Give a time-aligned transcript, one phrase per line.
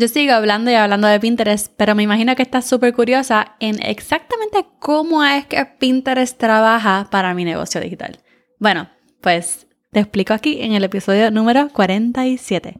[0.00, 3.84] Yo sigo hablando y hablando de Pinterest, pero me imagino que estás súper curiosa en
[3.84, 8.18] exactamente cómo es que Pinterest trabaja para mi negocio digital.
[8.58, 8.88] Bueno,
[9.20, 12.78] pues te explico aquí en el episodio número 47.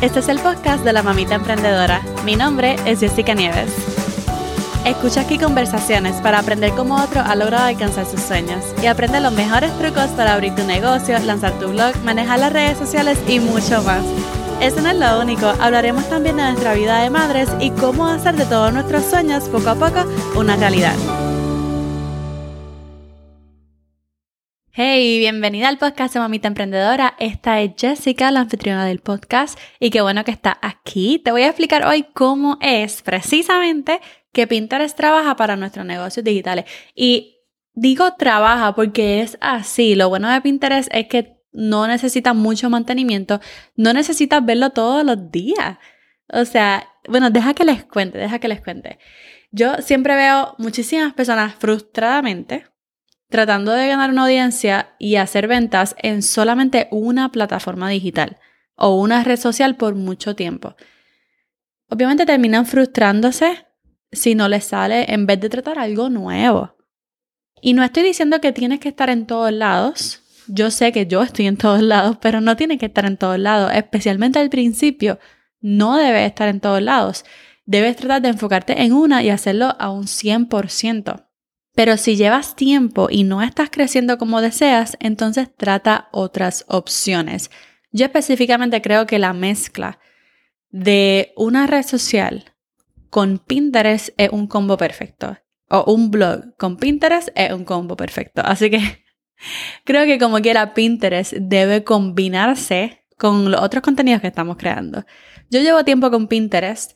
[0.00, 2.00] Este es el podcast de la mamita emprendedora.
[2.24, 3.95] Mi nombre es Jessica Nieves.
[4.86, 9.32] Escucha aquí conversaciones para aprender cómo otro ha logrado alcanzar sus sueños y aprende los
[9.32, 13.82] mejores trucos para abrir tu negocio, lanzar tu blog, manejar las redes sociales y mucho
[13.82, 14.04] más.
[14.60, 18.36] Eso no es lo único, hablaremos también de nuestra vida de madres y cómo hacer
[18.36, 20.04] de todos nuestros sueños poco a poco
[20.36, 20.94] una realidad.
[24.70, 27.14] Hey, bienvenida al podcast de Mamita Emprendedora.
[27.18, 31.18] Esta es Jessica, la anfitriona del podcast, y qué bueno que está aquí.
[31.18, 34.02] Te voy a explicar hoy cómo es precisamente
[34.36, 36.66] que Pinterest trabaja para nuestros negocios digitales.
[36.94, 37.38] Y
[37.72, 39.94] digo trabaja porque es así.
[39.94, 43.40] Lo bueno de Pinterest es que no necesita mucho mantenimiento,
[43.76, 45.78] no necesitas verlo todos los días.
[46.30, 48.98] O sea, bueno, deja que les cuente, deja que les cuente.
[49.52, 52.66] Yo siempre veo muchísimas personas frustradamente
[53.30, 58.36] tratando de ganar una audiencia y hacer ventas en solamente una plataforma digital
[58.76, 60.76] o una red social por mucho tiempo.
[61.88, 63.65] Obviamente terminan frustrándose
[64.16, 66.76] si no les sale en vez de tratar algo nuevo.
[67.60, 70.22] Y no estoy diciendo que tienes que estar en todos lados.
[70.48, 73.38] Yo sé que yo estoy en todos lados, pero no tienes que estar en todos
[73.38, 73.72] lados.
[73.74, 75.18] Especialmente al principio,
[75.60, 77.24] no debes estar en todos lados.
[77.64, 81.26] Debes tratar de enfocarte en una y hacerlo a un 100%.
[81.74, 87.50] Pero si llevas tiempo y no estás creciendo como deseas, entonces trata otras opciones.
[87.92, 89.98] Yo específicamente creo que la mezcla
[90.70, 92.55] de una red social
[93.16, 95.38] con Pinterest es un combo perfecto.
[95.70, 98.42] O un blog con Pinterest es un combo perfecto.
[98.44, 98.78] Así que
[99.84, 105.06] creo que como quiera Pinterest debe combinarse con los otros contenidos que estamos creando.
[105.48, 106.92] Yo llevo tiempo con Pinterest.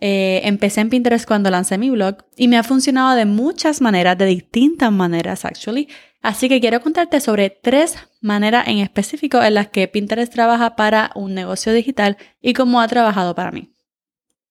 [0.00, 4.16] Eh, empecé en Pinterest cuando lancé mi blog y me ha funcionado de muchas maneras,
[4.16, 5.86] de distintas maneras, actually.
[6.22, 11.10] Así que quiero contarte sobre tres maneras en específico en las que Pinterest trabaja para
[11.14, 13.74] un negocio digital y cómo ha trabajado para mí.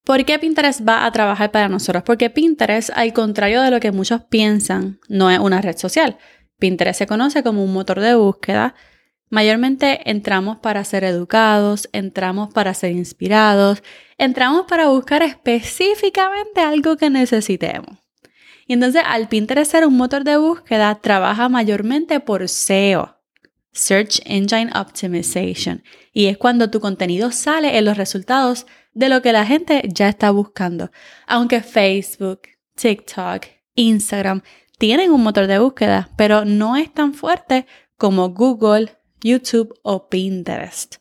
[0.08, 2.02] ¿Por qué Pinterest va a trabajar para nosotros?
[2.06, 6.18] Porque Pinterest, al contrario de lo que muchos piensan, no es una red social.
[6.58, 8.74] Pinterest se conoce como un motor de búsqueda.
[9.30, 13.84] Mayormente entramos para ser educados, entramos para ser inspirados,
[14.18, 17.98] entramos para buscar específicamente algo que necesitemos.
[18.66, 23.18] Y entonces al Pinterest ser un motor de búsqueda, trabaja mayormente por SEO,
[23.74, 28.68] Search Engine Optimization, y es cuando tu contenido sale en los resultados
[28.98, 30.90] de lo que la gente ya está buscando.
[31.28, 32.42] Aunque Facebook,
[32.76, 34.42] TikTok, Instagram
[34.80, 40.96] tienen un motor de búsqueda, pero no es tan fuerte como Google, YouTube o Pinterest.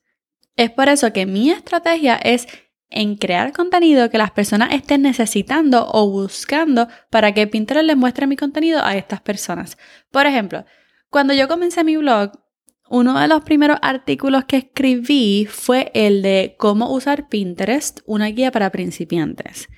[0.56, 2.46] Es por eso que mi estrategia es
[2.90, 8.26] en crear contenido que las personas estén necesitando o buscando para que Pinterest les muestre
[8.26, 9.78] mi contenido a estas personas.
[10.10, 10.66] Por ejemplo,
[11.08, 12.32] cuando yo comencé mi blog,
[12.88, 18.50] uno de los primeros artículos que escribí fue el de cómo usar Pinterest, una guía
[18.50, 19.68] para principiantes.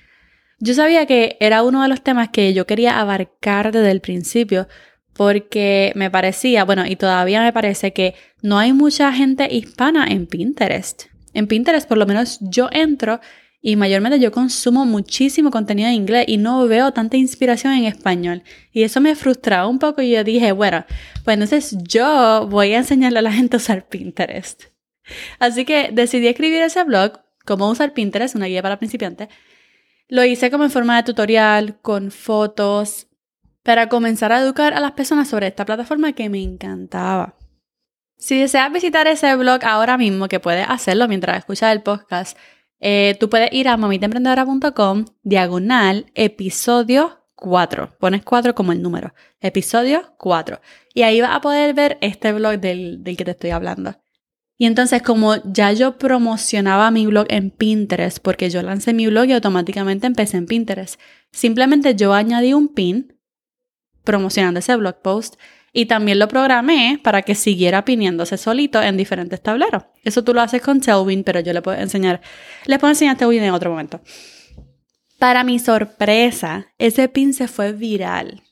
[0.59, 4.67] Yo sabía que era uno de los temas que yo quería abarcar desde el principio
[5.13, 10.27] porque me parecía, bueno, y todavía me parece que no hay mucha gente hispana en
[10.27, 11.03] Pinterest.
[11.33, 13.19] En Pinterest por lo menos yo entro
[13.61, 18.43] y mayormente yo consumo muchísimo contenido en inglés y no veo tanta inspiración en español.
[18.71, 20.85] Y eso me frustraba un poco y yo dije, bueno,
[21.25, 24.63] pues entonces yo voy a enseñarle a la gente a usar Pinterest.
[25.39, 29.27] Así que decidí escribir ese blog, cómo usar Pinterest, una guía para principiantes.
[30.07, 33.07] Lo hice como en forma de tutorial, con fotos,
[33.63, 37.35] para comenzar a educar a las personas sobre esta plataforma que me encantaba.
[38.17, 42.37] Si deseas visitar ese blog ahora mismo, que puedes hacerlo mientras escuchas el podcast,
[42.79, 47.97] eh, tú puedes ir a mamitaemprendedora.com, diagonal, episodio 4.
[47.99, 49.13] Pones 4 como el número.
[49.39, 50.59] Episodio 4.
[50.93, 53.95] Y ahí vas a poder ver este blog del, del que te estoy hablando.
[54.57, 59.25] Y entonces, como ya yo promocionaba mi blog en Pinterest, porque yo lancé mi blog
[59.25, 60.99] y automáticamente empecé en Pinterest,
[61.31, 63.17] simplemente yo añadí un pin
[64.03, 65.35] promocionando ese blog post
[65.73, 69.83] y también lo programé para que siguiera piniéndose solito en diferentes tableros.
[70.03, 72.21] Eso tú lo haces con Tailwind, pero yo le puedo enseñar,
[72.65, 74.01] les puedo enseñar Tailwind en otro momento.
[75.19, 78.43] Para mi sorpresa, ese pin se fue viral.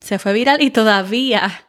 [0.00, 1.68] Se fue viral y todavía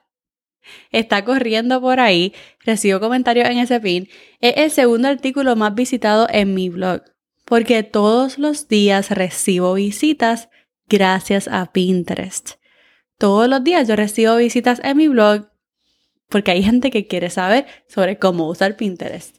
[0.92, 2.34] está corriendo por ahí.
[2.66, 4.08] Recibo comentarios en ese pin.
[4.40, 7.04] Es el segundo artículo más visitado en mi blog,
[7.46, 10.50] porque todos los días recibo visitas
[10.88, 12.57] gracias a Pinterest.
[13.18, 15.50] Todos los días yo recibo visitas en mi blog
[16.30, 19.38] porque hay gente que quiere saber sobre cómo usar Pinterest.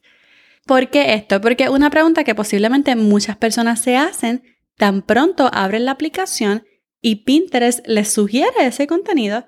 [0.67, 1.41] ¿Por qué esto?
[1.41, 4.43] Porque una pregunta que posiblemente muchas personas se hacen
[4.77, 6.65] tan pronto abren la aplicación
[7.01, 9.47] y Pinterest les sugiere ese contenido.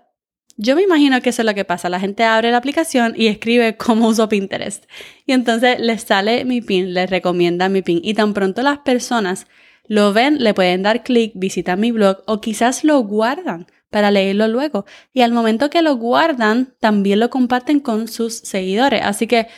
[0.56, 1.88] Yo me imagino que eso es lo que pasa.
[1.88, 4.84] La gente abre la aplicación y escribe cómo uso Pinterest.
[5.24, 8.00] Y entonces les sale mi pin, les recomienda mi pin.
[8.02, 9.46] Y tan pronto las personas
[9.90, 14.46] lo ven, le pueden dar clic, visitan mi blog o quizás lo guardan para leerlo
[14.46, 14.84] luego.
[15.12, 19.00] Y al momento que lo guardan, también lo comparten con sus seguidores.
[19.02, 19.48] Así que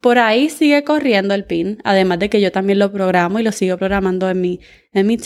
[0.00, 3.52] por ahí sigue corriendo el pin, además de que yo también lo programo y lo
[3.52, 4.58] sigo programando en mi,
[4.92, 5.18] en mi.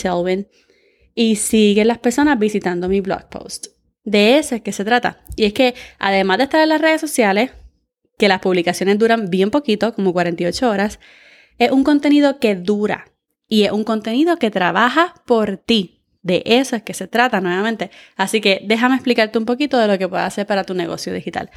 [1.15, 3.69] Y siguen las personas visitando mi blog post.
[4.03, 5.23] De eso es que se trata.
[5.35, 7.49] Y es que además de estar en las redes sociales,
[8.19, 10.99] que las publicaciones duran bien poquito, como 48 horas,
[11.57, 13.10] es un contenido que dura
[13.51, 16.05] y es un contenido que trabaja por ti.
[16.21, 17.91] De eso es que se trata nuevamente.
[18.15, 21.51] Así que déjame explicarte un poquito de lo que puedes hacer para tu negocio digital.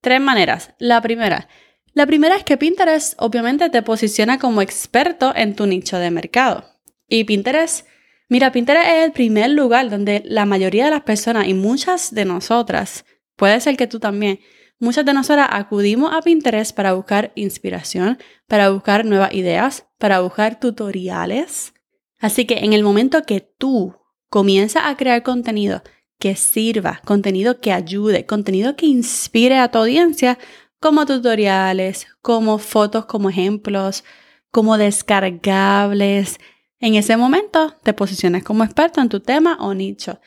[0.00, 0.74] Tres maneras.
[0.78, 1.48] La primera.
[1.92, 6.66] La primera es que Pinterest obviamente te posiciona como experto en tu nicho de mercado.
[7.08, 7.84] Y Pinterest,
[8.28, 12.26] mira, Pinterest es el primer lugar donde la mayoría de las personas y muchas de
[12.26, 13.04] nosotras,
[13.34, 14.38] puede ser que tú también,
[14.78, 20.58] muchas de nosotras acudimos a Pinterest para buscar inspiración, para buscar nuevas ideas, para buscar
[20.58, 21.74] tutoriales.
[22.18, 23.94] Así que en el momento que tú
[24.30, 25.82] Comienza a crear contenido
[26.20, 30.38] que sirva, contenido que ayude, contenido que inspire a tu audiencia,
[30.78, 34.04] como tutoriales, como fotos como ejemplos,
[34.52, 36.38] como descargables.
[36.78, 40.20] En ese momento te posicionas como experto en tu tema o nicho.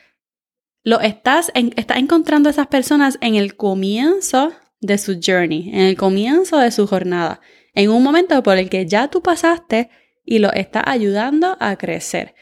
[0.82, 5.96] Lo estás, estás encontrando a esas personas en el comienzo de su journey, en el
[5.96, 7.40] comienzo de su jornada,
[7.74, 9.90] en un momento por el que ya tú pasaste
[10.24, 12.34] y lo estás ayudando a crecer.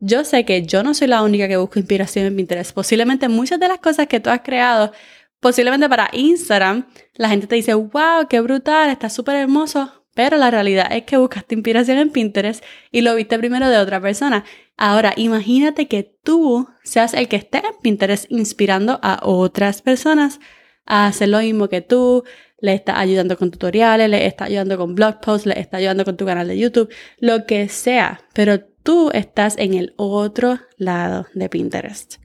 [0.00, 2.72] Yo sé que yo no soy la única que busca inspiración en Pinterest.
[2.72, 4.92] Posiblemente muchas de las cosas que tú has creado,
[5.40, 9.92] posiblemente para Instagram, la gente te dice, wow, qué brutal, está súper hermoso.
[10.14, 14.00] Pero la realidad es que buscaste inspiración en Pinterest y lo viste primero de otra
[14.00, 14.44] persona.
[14.76, 20.40] Ahora, imagínate que tú seas el que esté en Pinterest inspirando a otras personas
[20.86, 22.24] a hacer lo mismo que tú,
[22.60, 26.16] le estás ayudando con tutoriales, le estás ayudando con blog posts, le estás ayudando con
[26.16, 28.20] tu canal de YouTube, lo que sea.
[28.34, 32.16] Pero tú estás en el otro lado de Pinterest.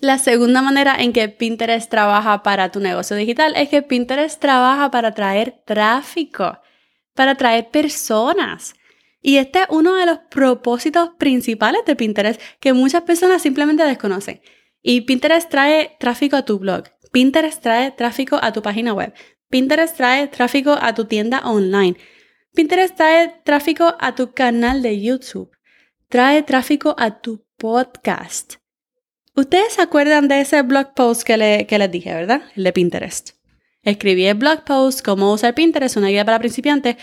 [0.00, 4.90] La segunda manera en que Pinterest trabaja para tu negocio digital es que Pinterest trabaja
[4.90, 6.58] para traer tráfico,
[7.14, 8.74] para traer personas.
[9.20, 14.40] Y este es uno de los propósitos principales de Pinterest que muchas personas simplemente desconocen.
[14.82, 19.12] Y Pinterest trae tráfico a tu blog, Pinterest trae tráfico a tu página web,
[19.50, 21.96] Pinterest trae tráfico a tu tienda online,
[22.54, 25.50] Pinterest trae tráfico a tu canal de YouTube
[26.08, 28.54] trae tráfico a tu podcast.
[29.34, 32.42] Ustedes se acuerdan de ese blog post que, les dije, ¿verdad?
[32.56, 33.30] El de Pinterest.
[33.82, 36.96] Escribí el blog post, cómo usar Pinterest, una guía para principiantes,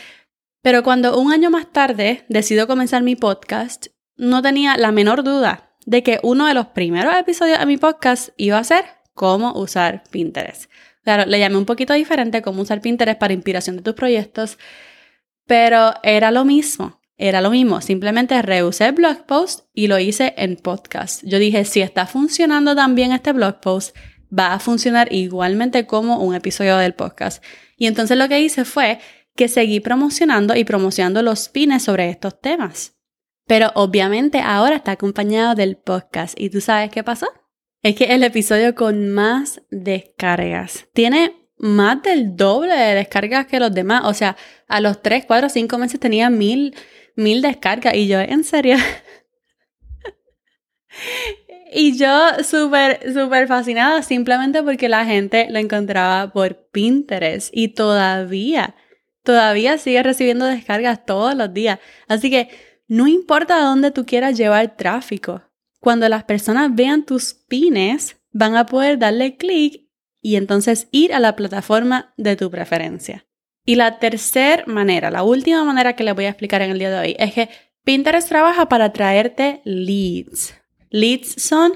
[0.62, 3.88] pero cuando un año más tarde decido comenzar mi podcast,
[4.18, 8.30] no tenía la menor duda de que uno de los primeros episodios de mi podcast
[8.38, 10.69] iba a ser cómo usar Pinterest.
[11.06, 14.57] Claro, le llamé un poquito diferente cómo usar Pinterest para inspiración de tus proyectos,
[15.46, 17.00] pero era lo mismo.
[17.18, 21.24] Era lo mismo, simplemente reusé el blog post y lo hice en podcast.
[21.24, 23.96] Yo dije, si está funcionando también este blog post,
[24.38, 27.42] va a funcionar igualmente como un episodio del podcast.
[27.78, 29.00] Y entonces lo que hice fue
[29.36, 32.96] que seguí promocionando y promocionando los pines sobre estos temas.
[33.48, 36.38] Pero obviamente ahora está acompañado del podcast.
[36.38, 37.27] ¿Y tú sabes qué pasó?
[37.86, 43.72] Es que el episodio con más descargas tiene más del doble de descargas que los
[43.72, 44.01] demás.
[44.06, 44.36] O sea,
[44.68, 46.75] a los 3, 4, 5 meses tenía mil
[47.15, 48.77] mil descargas y yo, en serio.
[51.75, 52.10] y yo
[52.44, 58.74] súper, súper fascinada simplemente porque la gente lo encontraba por Pinterest y todavía,
[59.22, 61.77] todavía sigue recibiendo descargas todos los días.
[62.08, 62.50] Así que
[62.88, 65.44] no importa a dónde tú quieras llevar tráfico,
[65.86, 69.88] cuando las personas vean tus pines, van a poder darle clic
[70.20, 73.27] y entonces ir a la plataforma de tu preferencia.
[73.68, 76.89] Y la tercera manera, la última manera que les voy a explicar en el día
[76.89, 77.50] de hoy, es que
[77.84, 80.56] Pinterest trabaja para traerte leads.
[80.89, 81.74] Leads son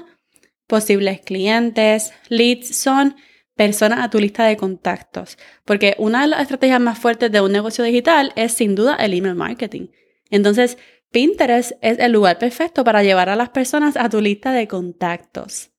[0.66, 3.14] posibles clientes, leads son
[3.54, 7.52] personas a tu lista de contactos, porque una de las estrategias más fuertes de un
[7.52, 9.86] negocio digital es sin duda el email marketing.
[10.30, 10.78] Entonces,
[11.10, 15.70] Pinterest es el lugar perfecto para llevar a las personas a tu lista de contactos.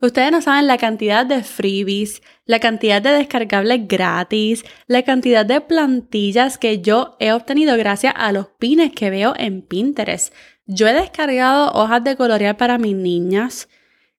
[0.00, 5.60] Ustedes no saben la cantidad de freebies, la cantidad de descargables gratis, la cantidad de
[5.60, 10.32] plantillas que yo he obtenido gracias a los pines que veo en Pinterest.
[10.66, 13.68] Yo he descargado hojas de colorear para mis niñas,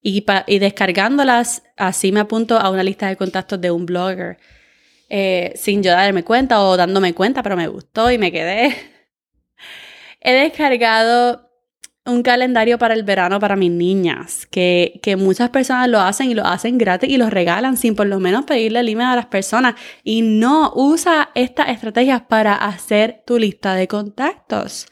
[0.01, 4.37] y, descargándolas, así me apunto a una lista de contactos de un blogger.
[5.09, 8.75] Eh, sin yo darme cuenta o dándome cuenta, pero me gustó y me quedé.
[10.21, 11.49] He descargado
[12.05, 16.33] un calendario para el verano para mis niñas, que, que, muchas personas lo hacen y
[16.33, 19.27] lo hacen gratis y lo regalan sin por lo menos pedirle el email a las
[19.27, 19.75] personas.
[20.03, 24.87] Y no, usa estas estrategias para hacer tu lista de contactos.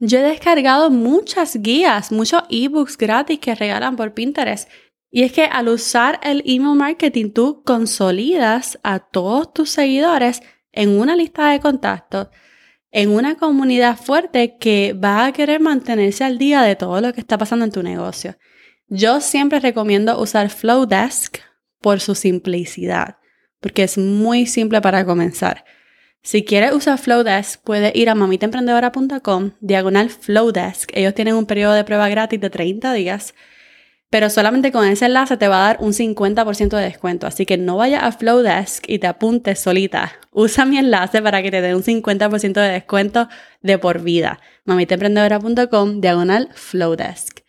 [0.00, 4.68] Yo he descargado muchas guías, muchos ebooks gratis que regalan por Pinterest.
[5.10, 10.98] Y es que al usar el email marketing, tú consolidas a todos tus seguidores en
[10.98, 12.28] una lista de contactos
[12.90, 17.20] en una comunidad fuerte que va a querer mantenerse al día de todo lo que
[17.20, 18.36] está pasando en tu negocio.
[18.88, 21.38] Yo siempre recomiendo usar Flowdesk
[21.80, 23.16] por su simplicidad,
[23.60, 25.64] porque es muy simple para comenzar.
[26.22, 30.90] Si quieres usar Flowdesk, puedes ir a mamitaemprendedora.com, diagonal Flowdesk.
[30.94, 33.34] Ellos tienen un periodo de prueba gratis de 30 días
[34.10, 37.26] pero solamente con ese enlace te va a dar un 50% de descuento.
[37.26, 40.12] Así que no vayas a Flowdesk y te apuntes solita.
[40.32, 43.28] Usa mi enlace para que te dé un 50% de descuento
[43.60, 44.40] de por vida.
[44.64, 47.40] mamitaemprendedora.com diagonal Flowdesk.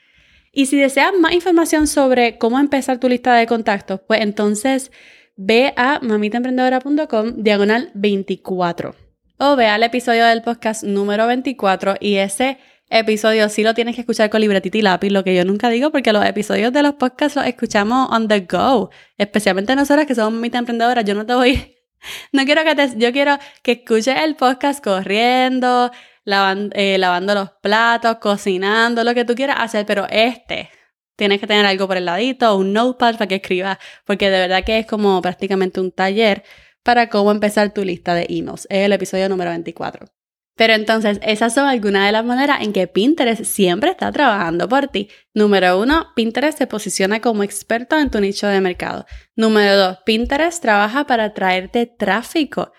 [0.51, 4.92] Y si deseas más información sobre cómo empezar tu lista de contactos, pues entonces
[5.38, 8.96] ve a mamitaemprendedora.com diagonal 24
[9.38, 12.58] o ve al episodio del podcast número 24 y ese
[12.89, 15.91] episodio sí lo tienes que escuchar con libretita y lápiz, lo que yo nunca digo,
[15.91, 20.39] porque los episodios de los podcasts los escuchamos on the go, especialmente nosotras que somos
[20.39, 21.05] mitad emprendedoras.
[21.05, 21.77] Yo no te voy,
[22.31, 25.91] no quiero que te, yo quiero que escuches el podcast corriendo,
[26.25, 30.69] eh, lavando los platos, cocinando, lo que tú quieras hacer, pero este
[31.15, 34.63] tienes que tener algo por el ladito, un notepad para que escribas, porque de verdad
[34.63, 36.43] que es como prácticamente un taller
[36.81, 38.65] para cómo empezar tu lista de emails.
[38.69, 40.19] Es el episodio número 24.
[40.60, 44.89] Pero entonces, esas son algunas de las maneras en que Pinterest siempre está trabajando por
[44.89, 45.10] ti.
[45.34, 49.06] Número uno, Pinterest se posiciona como experto en tu nicho de mercado.
[49.38, 52.74] Número dos, Pinterest trabaja para traerte tráfico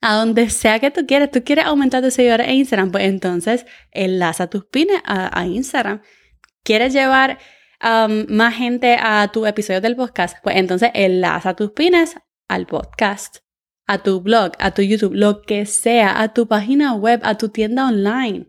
[0.00, 1.30] a donde sea que tú quieras.
[1.30, 6.02] Tú quieres aumentar tus seguidores en Instagram, pues entonces enlaza tus pines a, Instagram.
[6.64, 7.38] ¿Quieres llevar
[8.26, 10.38] más gente a tu episodio del podcast?
[10.42, 12.16] Pues entonces enlaza tus pines
[12.48, 13.45] al podcast
[13.86, 17.48] a tu blog, a tu YouTube, lo que sea, a tu página web, a tu
[17.48, 18.48] tienda online.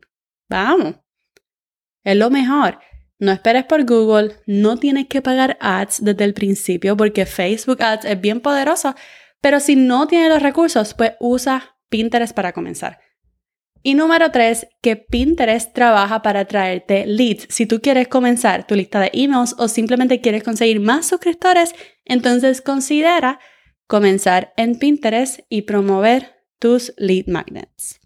[0.50, 0.96] Vamos.
[2.03, 2.79] Es lo mejor.
[3.20, 8.06] No esperes por Google, no tienes que pagar ads desde el principio porque Facebook Ads
[8.06, 8.96] es bien poderoso,
[9.41, 13.00] pero si no tienes los recursos, pues usa Pinterest para comenzar.
[13.82, 17.48] Y número tres, que Pinterest trabaja para traerte leads.
[17.50, 21.74] Si tú quieres comenzar tu lista de emails o simplemente quieres conseguir más suscriptores,
[22.06, 23.39] entonces considera
[23.88, 28.00] comenzar en Pinterest y promover tus lead magnets.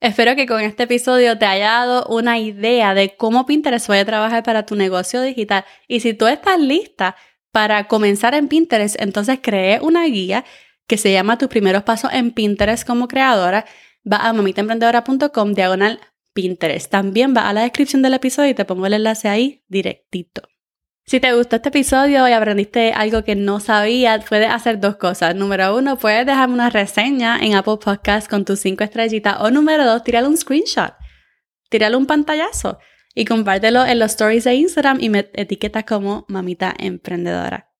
[0.00, 4.42] Espero que con este episodio te haya dado una idea de cómo Pinterest puede trabajar
[4.42, 5.64] para tu negocio digital.
[5.88, 7.16] Y si tú estás lista
[7.50, 10.44] para comenzar en Pinterest, entonces creé una guía
[10.86, 13.64] que se llama Tus primeros pasos en Pinterest como creadora.
[14.10, 15.98] Va a mamitaemprendedora.com diagonal
[16.34, 16.90] Pinterest.
[16.90, 20.42] También va a la descripción del episodio y te pongo el enlace ahí directito.
[21.08, 25.36] Si te gustó este episodio y aprendiste algo que no sabías, puedes hacer dos cosas.
[25.36, 29.36] Número uno, puedes dejarme una reseña en Apple Podcast con tus cinco estrellitas.
[29.38, 30.94] O número dos, tírale un screenshot.
[31.70, 32.80] Tírale un pantallazo
[33.14, 37.70] y compártelo en los stories de Instagram y me etiquetas como mamita emprendedora.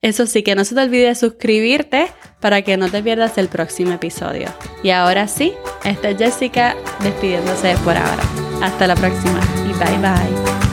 [0.00, 2.06] Eso sí, que no se te olvide suscribirte
[2.40, 4.54] para que no te pierdas el próximo episodio.
[4.84, 8.22] Y ahora sí, esta es Jessica despidiéndose por ahora.
[8.62, 10.65] Hasta la próxima y bye bye.